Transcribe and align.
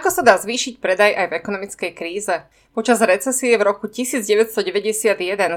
Ako 0.00 0.08
sa 0.08 0.24
dá 0.24 0.40
zvýšiť 0.40 0.80
predaj 0.80 1.12
aj 1.12 1.26
v 1.28 1.36
ekonomickej 1.36 1.92
kríze? 1.92 2.48
Počas 2.72 3.04
recesie 3.04 3.52
v 3.60 3.68
roku 3.68 3.84
1991 3.84 4.48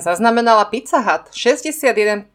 zaznamenala 0.04 0.68
Pizza 0.68 1.00
Hut 1.00 1.32
61% 1.32 2.28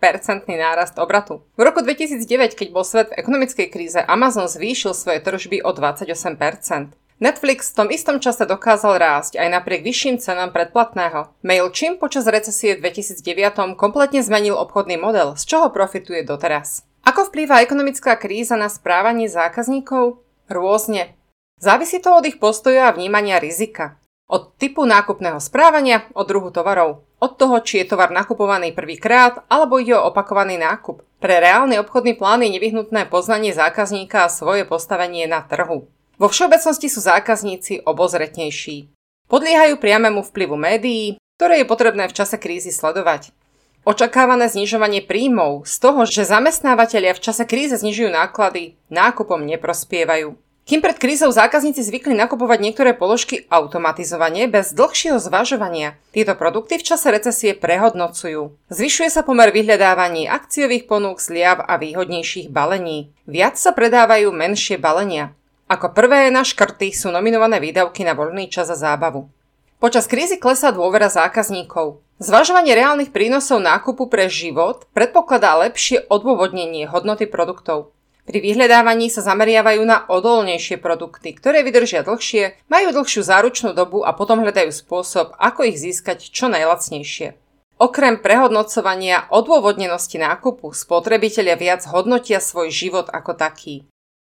nárast 0.49 0.97
obratu. 0.97 1.45
V 1.61 1.69
roku 1.69 1.85
2009, 1.85 2.57
keď 2.57 2.69
bol 2.73 2.81
svet 2.89 3.13
v 3.13 3.21
ekonomickej 3.21 3.69
kríze, 3.69 4.01
Amazon 4.01 4.49
zvýšil 4.49 4.97
svoje 4.97 5.21
tržby 5.21 5.61
o 5.61 5.77
28%. 5.77 6.97
Netflix 7.21 7.77
v 7.77 7.77
tom 7.77 7.89
istom 7.93 8.25
čase 8.25 8.49
dokázal 8.49 8.97
rásť 8.97 9.37
aj 9.37 9.61
napriek 9.61 9.85
vyšším 9.85 10.17
cenám 10.17 10.49
predplatného. 10.57 11.29
MailChimp 11.45 12.01
počas 12.01 12.25
recesie 12.25 12.81
v 12.81 12.89
2009 12.89 13.77
kompletne 13.77 14.25
zmenil 14.25 14.57
obchodný 14.57 14.97
model, 14.97 15.37
z 15.37 15.45
čoho 15.45 15.69
profituje 15.69 16.25
doteraz. 16.25 16.89
Ako 17.05 17.29
vplýva 17.29 17.61
ekonomická 17.61 18.17
kríza 18.17 18.57
na 18.57 18.73
správanie 18.73 19.29
zákazníkov? 19.29 20.25
Rôzne. 20.49 21.18
Závisí 21.59 21.99
to 21.99 22.15
od 22.15 22.25
ich 22.27 22.39
postoja 22.39 22.87
a 22.89 22.95
vnímania 22.95 23.43
rizika. 23.43 23.99
Od 24.31 24.55
typu 24.55 24.87
nákupného 24.87 25.43
správania, 25.43 26.07
od 26.15 26.29
druhu 26.29 26.55
tovarov, 26.55 27.03
od 27.19 27.35
toho, 27.35 27.59
či 27.65 27.83
je 27.83 27.91
tovar 27.91 28.15
nakupovaný 28.15 28.71
prvýkrát 28.71 29.43
alebo 29.51 29.83
ide 29.83 29.99
o 29.99 30.07
opakovaný 30.07 30.55
nákup. 30.55 31.03
Pre 31.19 31.35
reálny 31.43 31.83
obchodný 31.83 32.15
plán 32.15 32.47
je 32.47 32.55
nevyhnutné 32.55 33.11
poznanie 33.11 33.51
zákazníka 33.51 34.29
a 34.29 34.31
svoje 34.31 34.63
postavenie 34.63 35.27
na 35.27 35.43
trhu. 35.43 35.91
Vo 36.19 36.27
všeobecnosti 36.31 36.87
sú 36.87 37.03
zákazníci 37.03 37.83
obozretnejší. 37.83 38.95
Podliehajú 39.27 39.83
priamému 39.83 40.23
vplyvu 40.31 40.55
médií, 40.55 41.19
ktoré 41.39 41.63
je 41.63 41.71
potrebné 41.71 42.07
v 42.07 42.15
čase 42.15 42.39
krízy 42.39 42.71
sledovať. 42.71 43.35
Očakávané 43.83 44.47
znižovanie 44.47 45.03
príjmov 45.03 45.67
z 45.67 45.75
toho, 45.79 46.07
že 46.07 46.29
zamestnávateľia 46.29 47.17
v 47.19 47.23
čase 47.23 47.43
kríze 47.47 47.79
znižujú 47.79 48.15
náklady, 48.15 48.79
nákupom 48.91 49.43
neprospievajú. 49.43 50.39
Kým 50.69 50.85
pred 50.85 51.01
krízou 51.01 51.33
zákazníci 51.33 51.81
zvykli 51.81 52.13
nakupovať 52.13 52.61
niektoré 52.61 52.93
položky 52.93 53.49
automatizovane 53.49 54.53
bez 54.53 54.77
dlhšieho 54.77 55.17
zvažovania, 55.17 55.97
tieto 56.13 56.37
produkty 56.37 56.77
v 56.77 56.85
čase 56.85 57.09
recesie 57.09 57.57
prehodnocujú. 57.57 58.53
Zvyšuje 58.69 59.09
sa 59.09 59.25
pomer 59.25 59.49
vyhľadávaní 59.49 60.29
akciových 60.29 60.85
ponúk, 60.85 61.25
zliav 61.25 61.65
a 61.65 61.81
výhodnejších 61.81 62.53
balení. 62.53 63.09
Viac 63.25 63.57
sa 63.57 63.73
predávajú 63.73 64.29
menšie 64.29 64.77
balenia. 64.77 65.33
Ako 65.73 65.97
prvé 65.97 66.29
na 66.29 66.45
škrty 66.45 66.93
sú 66.93 67.09
nominované 67.09 67.65
výdavky 67.65 68.05
na 68.05 68.13
voľný 68.13 68.53
čas 68.53 68.69
a 68.69 68.77
zábavu. 68.77 69.33
Počas 69.81 70.05
krízy 70.05 70.37
klesá 70.37 70.69
dôvera 70.69 71.09
zákazníkov. 71.09 72.05
Zvažovanie 72.21 72.77
reálnych 72.77 73.09
prínosov 73.09 73.65
nákupu 73.65 74.05
pre 74.13 74.29
život 74.29 74.85
predpokladá 74.93 75.57
lepšie 75.65 76.05
odôvodnenie 76.13 76.85
hodnoty 76.93 77.25
produktov. 77.25 77.97
Pri 78.29 78.45
vyhľadávaní 78.45 79.09
sa 79.09 79.25
zameriavajú 79.25 79.81
na 79.89 80.05
odolnejšie 80.05 80.77
produkty, 80.77 81.33
ktoré 81.33 81.65
vydržia 81.65 82.05
dlhšie, 82.05 82.61
majú 82.69 82.93
dlhšiu 82.93 83.25
záručnú 83.25 83.73
dobu 83.73 84.05
a 84.05 84.13
potom 84.13 84.45
hľadajú 84.45 84.69
spôsob, 84.69 85.33
ako 85.41 85.65
ich 85.65 85.81
získať 85.81 86.29
čo 86.29 86.53
najlacnejšie. 86.53 87.41
Okrem 87.81 88.21
prehodnocovania 88.21 89.25
odôvodnenosti 89.33 90.21
nákupu, 90.21 90.77
spotrebitelia 90.77 91.57
viac 91.57 91.89
hodnotia 91.89 92.37
svoj 92.45 92.69
život 92.69 93.09
ako 93.09 93.33
taký. 93.33 93.89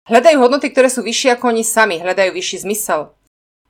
Hľadajú 0.08 0.40
hodnoty, 0.40 0.72
ktoré 0.72 0.88
sú 0.88 1.04
vyššie 1.04 1.36
ako 1.36 1.52
oni 1.52 1.60
sami, 1.60 2.00
hľadajú 2.00 2.32
vyšší 2.32 2.64
zmysel. 2.64 3.12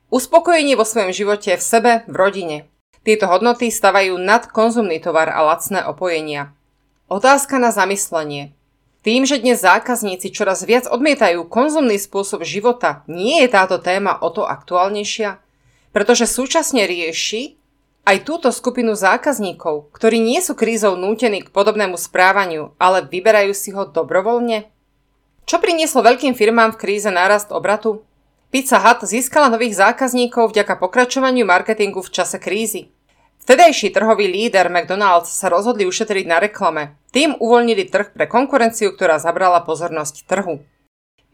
Uspokojenie 0.07 0.79
vo 0.79 0.87
svojom 0.87 1.11
živote, 1.11 1.59
v 1.59 1.63
sebe, 1.63 1.91
v 2.07 2.15
rodine. 2.15 2.57
Tieto 3.03 3.27
hodnoty 3.27 3.67
stavajú 3.67 4.15
nad 4.15 4.47
konzumný 4.47 5.03
tovar 5.03 5.27
a 5.27 5.43
lacné 5.43 5.83
opojenia. 5.83 6.55
Otázka 7.11 7.59
na 7.59 7.75
zamyslenie. 7.75 8.55
Tým, 9.03 9.27
že 9.27 9.43
dnes 9.43 9.59
zákazníci 9.59 10.31
čoraz 10.31 10.63
viac 10.63 10.87
odmietajú 10.87 11.43
konzumný 11.51 11.99
spôsob 11.99 12.47
života, 12.47 13.03
nie 13.11 13.43
je 13.43 13.51
táto 13.51 13.75
téma 13.75 14.15
o 14.15 14.31
to 14.31 14.47
aktuálnejšia? 14.47 15.43
Pretože 15.91 16.23
súčasne 16.23 16.87
rieši 16.87 17.59
aj 18.07 18.23
túto 18.23 18.47
skupinu 18.47 18.95
zákazníkov, 18.95 19.91
ktorí 19.91 20.23
nie 20.23 20.39
sú 20.39 20.55
krízou 20.55 20.95
nútení 20.95 21.43
k 21.43 21.51
podobnému 21.51 21.99
správaniu, 21.99 22.79
ale 22.79 23.03
vyberajú 23.03 23.51
si 23.51 23.75
ho 23.75 23.83
dobrovoľne? 23.83 24.71
Čo 25.43 25.59
prinieslo 25.59 25.99
veľkým 25.99 26.31
firmám 26.31 26.71
v 26.71 26.87
kríze 26.87 27.11
nárast 27.11 27.51
obratu? 27.51 28.07
Pizza 28.55 28.79
Hut 28.79 29.03
získala 29.03 29.51
nových 29.51 29.75
zákazníkov 29.83 30.55
vďaka 30.55 30.79
pokračovaniu 30.79 31.43
marketingu 31.43 31.99
v 31.99 32.07
čase 32.07 32.39
krízy. 32.39 32.92
Vtedajší 33.43 33.91
trhový 33.91 34.31
líder 34.31 34.71
McDonald's 34.71 35.27
sa 35.27 35.51
rozhodli 35.51 35.83
ušetriť 35.83 36.25
na 36.31 36.39
reklame. 36.39 36.95
Tým 37.11 37.35
uvoľnili 37.35 37.91
trh 37.91 38.15
pre 38.15 38.23
konkurenciu, 38.23 38.95
ktorá 38.95 39.19
zabrala 39.19 39.59
pozornosť 39.67 40.23
trhu. 40.31 40.63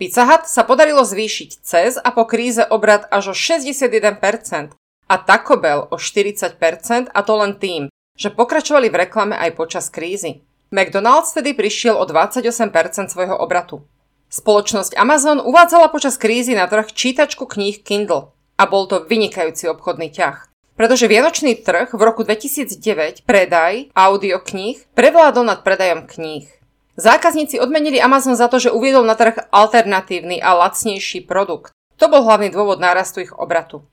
Pizza 0.02 0.26
Hut 0.26 0.50
sa 0.50 0.66
podarilo 0.66 1.06
zvýšiť 1.06 1.62
cez 1.62 2.02
a 2.02 2.10
po 2.10 2.26
kríze 2.26 2.66
obrad 2.66 3.06
až 3.14 3.30
o 3.30 3.36
61% 3.38 4.74
a 5.06 5.16
Taco 5.22 5.56
Bell 5.62 5.86
o 5.86 6.02
40% 6.02 7.14
a 7.14 7.20
to 7.22 7.34
len 7.38 7.62
tým, 7.62 7.94
že 8.18 8.34
pokračovali 8.34 8.90
v 8.90 9.06
reklame 9.06 9.38
aj 9.38 9.54
počas 9.54 9.94
krízy. 9.94 10.42
McDonald's 10.74 11.38
tedy 11.38 11.54
prišiel 11.54 11.94
o 11.94 12.10
28% 12.10 12.74
svojho 13.14 13.38
obratu. 13.38 13.86
Spoločnosť 14.34 14.98
Amazon 14.98 15.38
uvádzala 15.46 15.94
počas 15.94 16.18
krízy 16.18 16.58
na 16.58 16.66
trh 16.66 16.90
čítačku 16.90 17.46
kníh 17.46 17.86
Kindle 17.86 18.34
a 18.58 18.66
bol 18.66 18.90
to 18.90 19.06
vynikajúci 19.06 19.70
obchodný 19.70 20.10
ťah 20.10 20.49
pretože 20.80 21.12
Vianočný 21.12 21.60
trh 21.60 21.92
v 21.92 22.02
roku 22.08 22.24
2009 22.24 23.28
predaj 23.28 23.92
audiokníh 23.92 24.80
prevládol 24.96 25.44
nad 25.44 25.60
predajom 25.60 26.08
kníh. 26.08 26.48
Zákazníci 26.96 27.60
odmenili 27.60 28.00
Amazon 28.00 28.40
za 28.40 28.48
to, 28.48 28.64
že 28.64 28.72
uviedol 28.72 29.04
na 29.04 29.20
trh 29.20 29.52
alternatívny 29.52 30.40
a 30.40 30.56
lacnejší 30.56 31.28
produkt. 31.28 31.76
To 32.00 32.08
bol 32.08 32.24
hlavný 32.24 32.48
dôvod 32.48 32.80
nárastu 32.80 33.28
ich 33.28 33.36
obratu. 33.36 33.84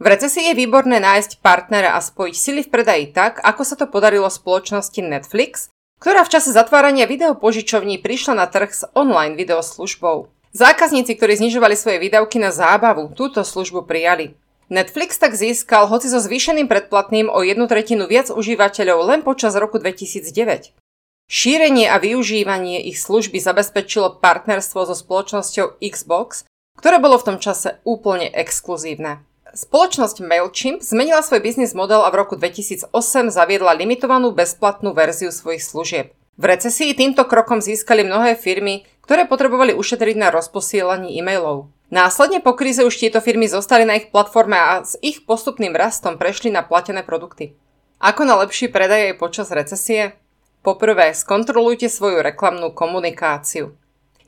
V 0.00 0.08
recesii 0.08 0.48
je 0.48 0.56
výborné 0.56 0.96
nájsť 0.96 1.44
partnera 1.44 1.92
a 1.92 2.00
spojiť 2.00 2.32
sily 2.32 2.60
v 2.64 2.72
predaji 2.72 3.04
tak, 3.12 3.36
ako 3.44 3.60
sa 3.60 3.76
to 3.76 3.84
podarilo 3.84 4.32
spoločnosti 4.32 4.96
Netflix, 4.96 5.68
ktorá 6.00 6.24
v 6.24 6.32
čase 6.40 6.56
zatvárania 6.56 7.04
videopožičovní 7.04 8.00
prišla 8.00 8.32
na 8.40 8.48
trh 8.48 8.72
s 8.72 8.88
online 8.96 9.36
videoslužbou. 9.36 10.32
Zákazníci, 10.56 11.20
ktorí 11.20 11.36
znižovali 11.36 11.76
svoje 11.76 12.00
výdavky 12.00 12.40
na 12.40 12.48
zábavu, 12.48 13.12
túto 13.12 13.44
službu 13.44 13.84
prijali. 13.84 14.40
Netflix 14.70 15.18
tak 15.18 15.34
získal 15.34 15.90
hoci 15.90 16.06
so 16.06 16.22
zvýšeným 16.22 16.70
predplatným 16.70 17.26
o 17.26 17.42
jednu 17.42 17.66
tretinu 17.66 18.06
viac 18.06 18.30
užívateľov 18.30 19.02
len 19.02 19.20
počas 19.26 19.58
roku 19.58 19.82
2009. 19.82 20.78
Šírenie 21.26 21.90
a 21.90 21.98
využívanie 21.98 22.78
ich 22.86 23.02
služby 23.02 23.42
zabezpečilo 23.42 24.22
partnerstvo 24.22 24.86
so 24.86 24.94
spoločnosťou 24.94 25.82
Xbox, 25.82 26.46
ktoré 26.78 27.02
bolo 27.02 27.18
v 27.18 27.26
tom 27.34 27.38
čase 27.42 27.82
úplne 27.82 28.30
exkluzívne. 28.30 29.26
Spoločnosť 29.50 30.22
MailChimp 30.22 30.86
zmenila 30.86 31.26
svoj 31.26 31.42
biznis 31.42 31.74
model 31.74 32.06
a 32.06 32.10
v 32.14 32.22
roku 32.22 32.38
2008 32.38 32.94
zaviedla 33.34 33.74
limitovanú 33.74 34.30
bezplatnú 34.30 34.94
verziu 34.94 35.34
svojich 35.34 35.66
služieb. 35.66 36.14
V 36.38 36.44
recesii 36.46 36.94
týmto 36.94 37.26
krokom 37.26 37.58
získali 37.58 38.06
mnohé 38.06 38.38
firmy, 38.38 38.86
ktoré 39.02 39.26
potrebovali 39.26 39.74
ušetriť 39.74 40.14
na 40.14 40.30
rozposielaní 40.30 41.18
e-mailov. 41.18 41.66
Následne 41.90 42.38
po 42.38 42.54
kríze 42.54 42.86
už 42.86 42.94
tieto 42.94 43.18
firmy 43.18 43.50
zostali 43.50 43.82
na 43.82 43.98
ich 43.98 44.14
platforme 44.14 44.54
a 44.54 44.86
s 44.86 44.94
ich 45.02 45.26
postupným 45.26 45.74
rastom 45.74 46.22
prešli 46.22 46.54
na 46.54 46.62
platené 46.62 47.02
produkty. 47.02 47.58
Ako 47.98 48.22
na 48.22 48.38
lepší 48.38 48.70
predaj 48.70 49.10
aj 49.10 49.18
počas 49.18 49.50
recesie? 49.50 50.14
Poprvé, 50.62 51.10
skontrolujte 51.10 51.90
svoju 51.90 52.22
reklamnú 52.22 52.70
komunikáciu. 52.70 53.74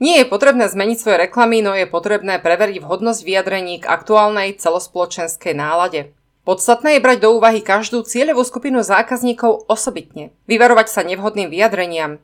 Nie 0.02 0.26
je 0.26 0.26
potrebné 0.26 0.66
zmeniť 0.66 0.98
svoje 0.98 1.16
reklamy, 1.30 1.62
no 1.62 1.78
je 1.78 1.86
potrebné 1.86 2.42
preveriť 2.42 2.82
vhodnosť 2.82 3.22
vyjadrení 3.22 3.78
k 3.78 3.86
aktuálnej 3.86 4.58
celospoločenskej 4.58 5.54
nálade. 5.54 6.10
Podstatné 6.42 6.98
je 6.98 7.04
brať 7.06 7.18
do 7.22 7.38
úvahy 7.38 7.62
každú 7.62 8.02
cieľovú 8.02 8.42
skupinu 8.42 8.82
zákazníkov 8.82 9.70
osobitne, 9.70 10.34
vyvarovať 10.50 10.90
sa 10.90 11.06
nevhodným 11.06 11.46
vyjadreniam, 11.46 12.18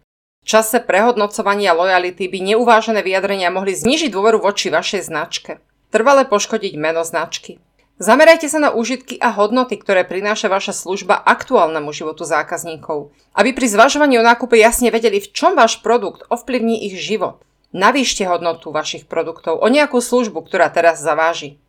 čase 0.49 0.81
prehodnocovania 0.81 1.77
lojality 1.77 2.25
by 2.25 2.41
neuvážené 2.41 3.05
vyjadrenia 3.05 3.53
mohli 3.53 3.77
znižiť 3.77 4.09
dôveru 4.09 4.41
voči 4.41 4.73
vašej 4.73 5.05
značke. 5.05 5.61
Trvale 5.93 6.25
poškodiť 6.25 6.73
meno 6.81 7.05
značky. 7.05 7.61
Zamerajte 8.01 8.49
sa 8.49 8.63
na 8.63 8.71
úžitky 8.73 9.19
a 9.21 9.35
hodnoty, 9.35 9.77
ktoré 9.77 10.07
prináša 10.07 10.49
vaša 10.49 10.73
služba 10.73 11.19
aktuálnemu 11.19 11.91
životu 11.93 12.23
zákazníkov, 12.25 13.11
aby 13.35 13.51
pri 13.53 13.67
zvažovaní 13.69 14.17
o 14.17 14.25
nákupe 14.25 14.55
jasne 14.55 14.89
vedeli, 14.89 15.19
v 15.21 15.29
čom 15.35 15.59
váš 15.59 15.83
produkt 15.85 16.25
ovplyvní 16.31 16.87
ich 16.89 16.97
život. 16.97 17.43
Navýšte 17.75 18.25
hodnotu 18.25 18.73
vašich 18.73 19.05
produktov 19.05 19.61
o 19.61 19.67
nejakú 19.69 20.01
službu, 20.01 20.47
ktorá 20.47 20.73
teraz 20.73 21.03
zaváži. 21.05 21.61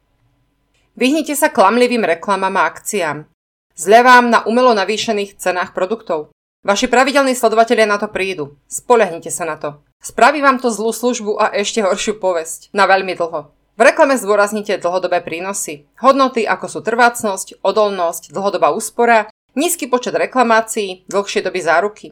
Vyhnite 0.96 1.34
sa 1.34 1.50
klamlivým 1.52 2.06
reklamám 2.06 2.56
a 2.62 2.70
akciám. 2.72 3.26
Zľavám 3.74 4.30
na 4.30 4.40
umelo 4.46 4.78
navýšených 4.78 5.36
cenách 5.36 5.74
produktov. 5.74 6.30
Vaši 6.60 6.92
pravidelní 6.92 7.40
sledovatelia 7.40 7.88
na 7.88 7.96
to 7.96 8.12
prídu. 8.12 8.60
Spolehnite 8.68 9.32
sa 9.32 9.48
na 9.48 9.56
to. 9.56 9.80
Spraví 10.04 10.44
vám 10.44 10.60
to 10.60 10.68
zlú 10.68 10.92
službu 10.92 11.40
a 11.40 11.56
ešte 11.56 11.80
horšiu 11.80 12.20
povesť. 12.20 12.76
Na 12.76 12.84
veľmi 12.84 13.16
dlho. 13.16 13.56
V 13.80 13.82
reklame 13.82 14.20
zdôraznite 14.20 14.76
dlhodobé 14.76 15.24
prínosy. 15.24 15.88
Hodnoty 16.04 16.44
ako 16.44 16.68
sú 16.68 16.80
trvácnosť, 16.84 17.64
odolnosť, 17.64 18.36
dlhodobá 18.36 18.76
úspora, 18.76 19.32
nízky 19.56 19.88
počet 19.88 20.20
reklamácií, 20.20 21.08
dlhšie 21.08 21.48
doby 21.48 21.64
záruky. 21.64 22.08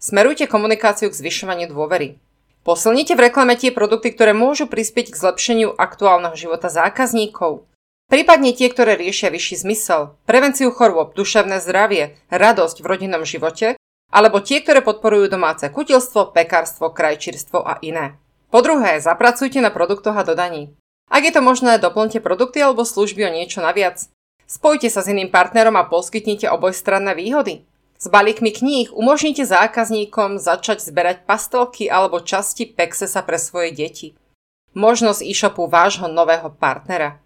Smerujte 0.00 0.48
komunikáciu 0.48 1.12
k 1.12 1.20
zvyšovaniu 1.20 1.68
dôvery. 1.68 2.16
Posilnite 2.64 3.12
v 3.16 3.28
reklame 3.28 3.56
tie 3.60 3.68
produkty, 3.68 4.16
ktoré 4.16 4.32
môžu 4.32 4.64
prispieť 4.64 5.12
k 5.12 5.20
zlepšeniu 5.20 5.76
aktuálneho 5.76 6.36
života 6.40 6.72
zákazníkov. 6.72 7.68
Prípadne 8.12 8.52
tie, 8.52 8.68
ktoré 8.68 9.00
riešia 9.00 9.32
vyšší 9.32 9.64
zmysel, 9.64 10.18
prevenciu 10.28 10.68
chorôb, 10.74 11.16
duševné 11.16 11.62
zdravie, 11.62 12.20
radosť 12.28 12.82
v 12.82 12.88
rodinnom 12.88 13.24
živote, 13.24 13.79
alebo 14.10 14.42
tie, 14.42 14.58
ktoré 14.60 14.82
podporujú 14.82 15.30
domáce 15.30 15.66
kutilstvo, 15.70 16.34
pekárstvo, 16.34 16.90
krajčírstvo 16.90 17.62
a 17.62 17.78
iné. 17.82 18.18
Po 18.50 18.60
druhé, 18.60 18.98
zapracujte 18.98 19.62
na 19.62 19.70
produktoch 19.70 20.18
a 20.18 20.26
dodaní. 20.26 20.74
Ak 21.10 21.22
je 21.26 21.34
to 21.34 21.42
možné, 21.42 21.78
doplňte 21.78 22.22
produkty 22.22 22.62
alebo 22.62 22.86
služby 22.86 23.26
o 23.26 23.34
niečo 23.34 23.62
naviac. 23.62 24.06
Spojte 24.50 24.90
sa 24.90 25.02
s 25.02 25.10
iným 25.10 25.30
partnerom 25.30 25.78
a 25.78 25.86
poskytnite 25.86 26.50
obojstranné 26.50 27.14
výhody. 27.14 27.62
S 28.00 28.10
balíkmi 28.10 28.50
kníh 28.50 28.88
umožnite 28.90 29.46
zákazníkom 29.46 30.42
začať 30.42 30.82
zberať 30.82 31.28
pastelky 31.28 31.86
alebo 31.86 32.18
časti 32.18 32.66
Pexesa 32.66 33.22
pre 33.22 33.38
svoje 33.38 33.70
deti. 33.70 34.18
Možnosť 34.74 35.22
e-shopu 35.22 35.66
vášho 35.66 36.10
nového 36.10 36.50
partnera. 36.50 37.18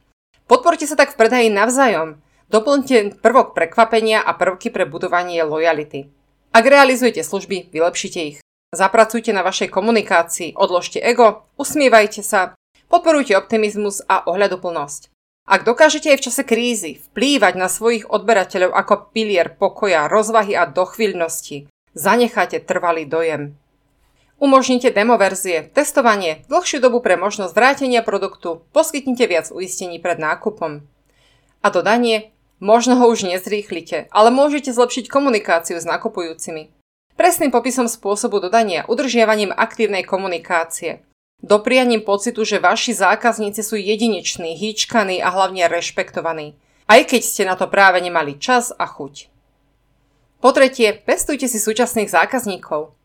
Podporte 0.44 0.84
sa 0.84 0.96
tak 0.96 1.12
v 1.12 1.20
predaji 1.20 1.48
navzájom. 1.48 2.20
Doplňte 2.52 3.20
prvok 3.24 3.56
prekvapenia 3.56 4.20
a 4.20 4.36
prvky 4.36 4.68
pre 4.68 4.84
budovanie 4.84 5.40
lojality. 5.44 6.12
Ak 6.54 6.70
realizujete 6.70 7.26
služby, 7.26 7.74
vylepšite 7.74 8.20
ich. 8.22 8.38
Zapracujte 8.70 9.34
na 9.34 9.42
vašej 9.42 9.74
komunikácii, 9.74 10.54
odložte 10.54 11.02
ego, 11.02 11.50
usmievajte 11.58 12.22
sa, 12.22 12.54
podporujte 12.86 13.34
optimizmus 13.34 14.06
a 14.06 14.22
ohľaduplnosť. 14.22 15.10
Ak 15.50 15.66
dokážete 15.66 16.14
aj 16.14 16.18
v 16.22 16.24
čase 16.30 16.42
krízy 16.46 17.02
vplývať 17.10 17.58
na 17.58 17.66
svojich 17.66 18.06
odberateľov 18.06 18.70
ako 18.70 19.10
pilier 19.10 19.50
pokoja, 19.50 20.06
rozvahy 20.06 20.54
a 20.54 20.70
dochvíľnosti, 20.70 21.66
zanecháte 21.98 22.62
trvalý 22.62 23.02
dojem. 23.02 23.58
Umožnite 24.38 24.94
demo 24.94 25.18
verzie, 25.18 25.66
testovanie, 25.74 26.46
dlhšiu 26.46 26.78
dobu 26.78 27.02
pre 27.02 27.18
možnosť 27.18 27.50
vrátenia 27.50 28.06
produktu, 28.06 28.62
poskytnite 28.70 29.26
viac 29.26 29.50
uistení 29.50 29.98
pred 29.98 30.22
nákupom. 30.22 30.86
A 31.62 31.66
dodanie, 31.70 32.33
možno 32.64 32.96
ho 32.96 33.12
už 33.12 33.28
nezrýchlite, 33.28 34.08
ale 34.08 34.32
môžete 34.32 34.72
zlepšiť 34.72 35.12
komunikáciu 35.12 35.76
s 35.76 35.84
nakupujúcimi. 35.84 36.72
Presným 37.14 37.52
popisom 37.52 37.86
spôsobu 37.86 38.40
dodania, 38.40 38.88
udržiavaním 38.88 39.52
aktívnej 39.52 40.02
komunikácie, 40.02 41.04
doprianím 41.44 42.00
pocitu, 42.00 42.42
že 42.42 42.58
vaši 42.58 42.96
zákazníci 42.96 43.60
sú 43.60 43.76
jedineční, 43.76 44.56
hýčkaní 44.56 45.20
a 45.20 45.28
hlavne 45.28 45.68
rešpektovaní, 45.68 46.56
aj 46.88 47.00
keď 47.12 47.22
ste 47.22 47.44
na 47.44 47.54
to 47.54 47.68
práve 47.68 48.00
nemali 48.00 48.40
čas 48.40 48.72
a 48.72 48.88
chuť. 48.88 49.28
Po 50.40 50.50
tretie, 50.50 50.96
pestujte 50.96 51.46
si 51.46 51.60
súčasných 51.60 52.08
zákazníkov. 52.08 52.96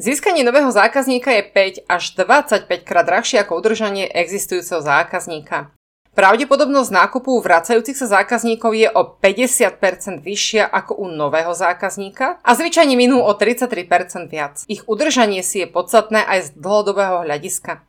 Získanie 0.00 0.42
nového 0.42 0.72
zákazníka 0.72 1.30
je 1.36 1.42
5 1.84 1.86
až 1.86 2.16
25 2.16 2.66
krát 2.82 3.06
drahšie 3.06 3.38
ako 3.44 3.60
udržanie 3.60 4.08
existujúceho 4.08 4.80
zákazníka. 4.80 5.70
Pravdepodobnosť 6.12 6.92
nákupu 6.92 7.40
vracajúcich 7.40 7.96
sa 7.96 8.20
zákazníkov 8.20 8.76
je 8.76 8.88
o 8.92 9.16
50% 9.16 10.20
vyššia 10.20 10.68
ako 10.68 11.00
u 11.00 11.06
nového 11.08 11.56
zákazníka 11.56 12.36
a 12.44 12.50
zvyčajne 12.52 12.92
minú 13.00 13.24
o 13.24 13.32
33% 13.32 14.28
viac. 14.28 14.60
Ich 14.68 14.84
udržanie 14.84 15.40
si 15.40 15.64
je 15.64 15.72
podstatné 15.72 16.20
aj 16.20 16.38
z 16.46 16.48
dlhodobého 16.60 17.24
hľadiska. 17.24 17.80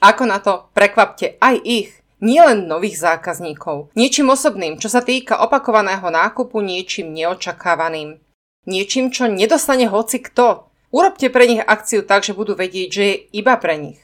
Ako 0.00 0.24
na 0.24 0.40
to, 0.40 0.72
prekvapte 0.72 1.36
aj 1.36 1.60
ich, 1.60 1.90
nielen 2.24 2.64
nových 2.64 2.96
zákazníkov, 2.96 3.92
niečím 3.92 4.32
osobným, 4.32 4.80
čo 4.80 4.88
sa 4.88 5.04
týka 5.04 5.44
opakovaného 5.44 6.08
nákupu, 6.08 6.64
niečím 6.64 7.12
neočakávaným. 7.12 8.16
Niečím, 8.64 9.12
čo 9.12 9.28
nedostane 9.28 9.84
hoci 9.84 10.24
kto, 10.24 10.66
Urobte 10.96 11.28
pre 11.28 11.44
nich 11.50 11.60
akciu 11.60 12.06
tak, 12.06 12.22
že 12.22 12.32
budú 12.32 12.54
vedieť, 12.54 12.88
že 12.88 13.04
je 13.04 13.16
iba 13.42 13.58
pre 13.58 13.76
nich. 13.76 14.00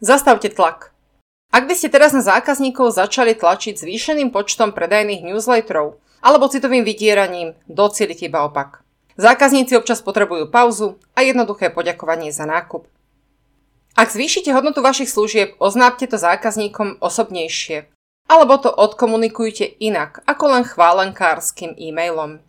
Zastavte 0.00 0.48
tlak. 0.48 0.95
Ak 1.52 1.64
by 1.64 1.74
ste 1.78 1.88
teraz 1.88 2.12
na 2.12 2.20
zákazníkov 2.20 2.92
začali 2.92 3.32
tlačiť 3.32 3.80
zvýšeným 3.80 4.34
počtom 4.34 4.74
predajných 4.76 5.24
newsletterov 5.24 5.98
alebo 6.20 6.50
citovým 6.50 6.82
vydieraním, 6.82 7.54
docielite 7.70 8.26
iba 8.26 8.42
opak. 8.44 8.82
Zákazníci 9.16 9.78
občas 9.80 10.04
potrebujú 10.04 10.52
pauzu 10.52 11.00
a 11.16 11.24
jednoduché 11.24 11.72
poďakovanie 11.72 12.34
za 12.34 12.44
nákup. 12.44 12.84
Ak 13.96 14.12
zvýšite 14.12 14.52
hodnotu 14.52 14.84
vašich 14.84 15.08
služieb, 15.08 15.56
oznápte 15.56 16.04
to 16.04 16.20
zákazníkom 16.20 17.00
osobnejšie, 17.00 17.88
alebo 18.28 18.60
to 18.60 18.68
odkomunikujte 18.68 19.64
inak, 19.80 20.20
ako 20.28 20.44
len 20.52 20.64
chválenkárským 20.68 21.72
e-mailom. 21.80 22.44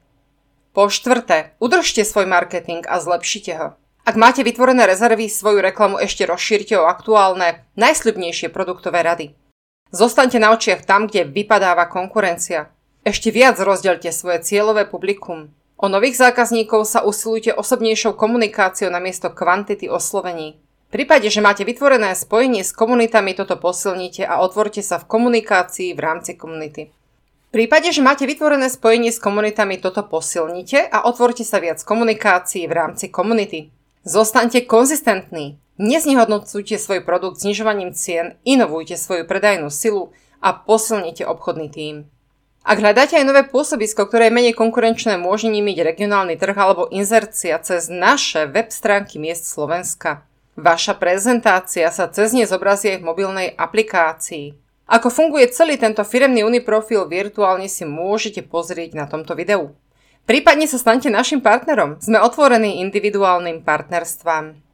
Po 0.75 0.91
štvrté, 0.91 1.55
udržte 1.63 2.03
svoj 2.03 2.27
marketing 2.27 2.83
a 2.83 2.99
zlepšite 2.99 3.53
ho. 3.55 3.67
Ak 4.07 4.15
máte 4.15 4.39
vytvorené 4.39 4.87
rezervy, 4.87 5.27
svoju 5.27 5.59
reklamu 5.59 5.99
ešte 5.99 6.23
rozšírte 6.23 6.79
o 6.79 6.87
aktuálne, 6.87 7.67
najsľubnejšie 7.75 8.47
produktové 8.47 9.03
rady. 9.03 9.35
Zostaňte 9.91 10.39
na 10.39 10.55
očiach 10.55 10.87
tam, 10.87 11.11
kde 11.11 11.27
vypadáva 11.27 11.91
konkurencia. 11.91 12.71
Ešte 13.03 13.35
viac 13.35 13.59
rozdielte 13.59 14.15
svoje 14.15 14.47
cieľové 14.47 14.87
publikum. 14.87 15.51
O 15.75 15.91
nových 15.91 16.23
zákazníkov 16.23 16.87
sa 16.87 17.03
usilujte 17.03 17.51
osobnejšou 17.51 18.15
komunikáciou 18.15 18.87
namiesto 18.87 19.27
kvantity 19.27 19.91
oslovení. 19.91 20.55
V 20.87 21.03
prípade, 21.03 21.27
že 21.27 21.43
máte 21.43 21.67
vytvorené 21.67 22.15
spojenie 22.15 22.63
s 22.63 22.71
komunitami, 22.71 23.35
toto 23.35 23.59
posilnite 23.59 24.23
a 24.23 24.39
otvorte 24.39 24.79
sa 24.79 25.03
v 25.03 25.07
komunikácii 25.11 25.91
v 25.91 25.99
rámci 25.99 26.39
komunity. 26.39 26.95
V 27.47 27.49
prípade, 27.51 27.91
že 27.91 27.99
máte 27.99 28.23
vytvorené 28.23 28.71
spojenie 28.71 29.11
s 29.11 29.19
komunitami, 29.19 29.83
toto 29.83 29.99
posilnite 30.07 30.87
a 30.87 31.03
otvorte 31.03 31.43
sa 31.43 31.59
viac 31.59 31.83
komunikácií 31.83 32.71
v 32.71 32.75
rámci 32.75 33.11
komunity. 33.11 33.75
Zostaňte 34.03 34.65
konzistentní. 34.67 35.57
Neznehodnocujte 35.77 36.81
svoj 36.81 37.05
produkt 37.05 37.37
znižovaním 37.37 37.93
cien, 37.93 38.37
inovujte 38.41 38.97
svoju 38.97 39.29
predajnú 39.29 39.69
silu 39.69 40.09
a 40.41 40.53
posilnite 40.53 41.21
obchodný 41.25 41.69
tím. 41.69 41.95
Ak 42.67 42.83
hľadáte 42.83 43.15
aj 43.15 43.23
nové 43.23 43.47
pôsobisko, 43.47 44.09
ktoré 44.11 44.27
je 44.27 44.35
menej 44.35 44.53
konkurenčné, 44.57 45.15
môže 45.15 45.47
nimiť 45.47 45.87
regionálny 45.87 46.35
trh 46.35 46.57
alebo 46.57 46.91
inzercia 46.91 47.55
cez 47.63 47.87
naše 47.87 48.43
web 48.43 48.75
stránky 48.75 49.21
miest 49.21 49.47
Slovenska. 49.47 50.27
Vaša 50.59 50.97
prezentácia 50.99 51.87
sa 51.93 52.11
cez 52.11 52.35
ne 52.35 52.43
zobrazí 52.43 52.91
aj 52.91 52.99
v 52.99 53.07
mobilnej 53.07 53.47
aplikácii. 53.55 54.57
Ako 54.89 55.07
funguje 55.07 55.47
celý 55.47 55.79
tento 55.79 56.03
firemný 56.03 56.43
Uniprofil 56.43 57.07
virtuálne 57.07 57.71
si 57.71 57.87
môžete 57.87 58.43
pozrieť 58.43 58.99
na 58.99 59.07
tomto 59.07 59.31
videu. 59.37 59.71
Prípadne 60.27 60.67
sa 60.67 60.75
stante 60.75 61.07
našim 61.07 61.39
partnerom. 61.39 62.03
Sme 62.03 62.19
otvorení 62.19 62.83
individuálnym 62.83 63.63
partnerstvám. 63.63 64.66